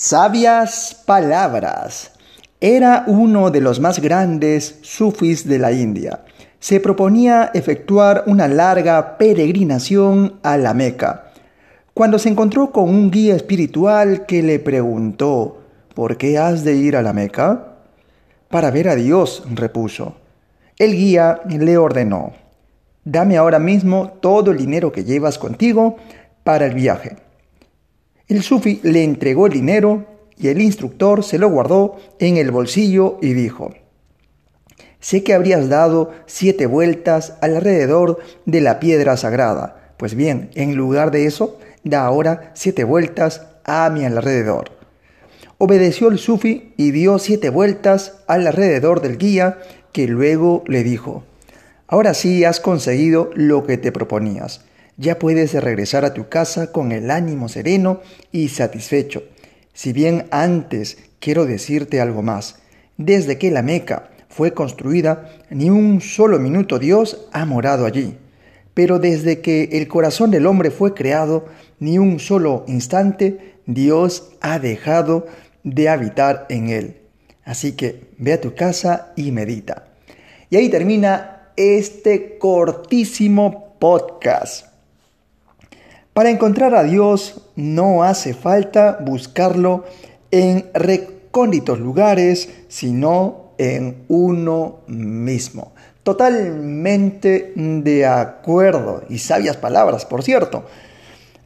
[0.00, 2.12] Sabias palabras.
[2.60, 6.20] Era uno de los más grandes sufis de la India.
[6.60, 11.32] Se proponía efectuar una larga peregrinación a la Meca.
[11.94, 15.62] Cuando se encontró con un guía espiritual que le preguntó,
[15.96, 17.78] ¿por qué has de ir a la Meca?
[18.50, 20.14] Para ver a Dios, repuso.
[20.78, 22.34] El guía le ordenó,
[23.04, 25.96] dame ahora mismo todo el dinero que llevas contigo
[26.44, 27.27] para el viaje.
[28.28, 30.04] El sufi le entregó el dinero
[30.36, 33.72] y el instructor se lo guardó en el bolsillo y dijo,
[35.00, 39.94] Sé que habrías dado siete vueltas alrededor de la piedra sagrada.
[39.96, 44.72] Pues bien, en lugar de eso, da ahora siete vueltas a mi alrededor.
[45.56, 49.58] Obedeció el sufi y dio siete vueltas alrededor del guía,
[49.92, 51.24] que luego le dijo,
[51.86, 54.67] Ahora sí has conseguido lo que te proponías
[54.98, 58.00] ya puedes regresar a tu casa con el ánimo sereno
[58.32, 59.22] y satisfecho.
[59.72, 62.56] Si bien antes quiero decirte algo más,
[62.96, 68.18] desde que la Meca fue construida, ni un solo minuto Dios ha morado allí.
[68.74, 71.46] Pero desde que el corazón del hombre fue creado,
[71.78, 75.26] ni un solo instante Dios ha dejado
[75.62, 76.96] de habitar en él.
[77.44, 79.86] Así que ve a tu casa y medita.
[80.50, 84.77] Y ahí termina este cortísimo podcast.
[86.18, 89.84] Para encontrar a Dios no hace falta buscarlo
[90.32, 95.74] en recónditos lugares, sino en uno mismo.
[96.02, 100.64] Totalmente de acuerdo y sabias palabras, por cierto.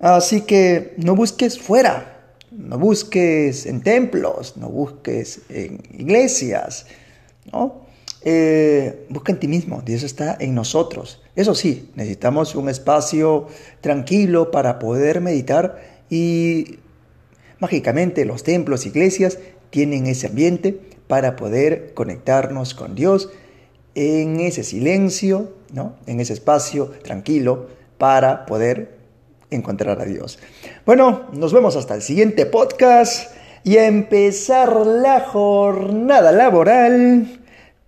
[0.00, 6.86] Así que no busques fuera, no busques en templos, no busques en iglesias,
[7.52, 7.81] ¿no?
[8.24, 11.20] Eh, busca en ti mismo, Dios está en nosotros.
[11.34, 13.48] Eso sí, necesitamos un espacio
[13.80, 16.78] tranquilo para poder meditar y
[17.58, 19.38] mágicamente los templos, iglesias
[19.70, 20.78] tienen ese ambiente
[21.08, 23.30] para poder conectarnos con Dios
[23.94, 25.96] en ese silencio, ¿no?
[26.06, 27.68] en ese espacio tranquilo
[27.98, 28.98] para poder
[29.50, 30.38] encontrar a Dios.
[30.86, 33.34] Bueno, nos vemos hasta el siguiente podcast
[33.64, 37.41] y empezar la jornada laboral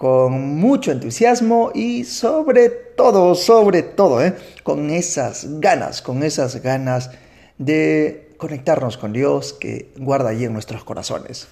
[0.00, 4.34] con mucho entusiasmo y sobre todo, sobre todo, ¿eh?
[4.62, 7.10] con esas ganas, con esas ganas
[7.58, 11.48] de conectarnos con Dios que guarda allí en nuestros corazones.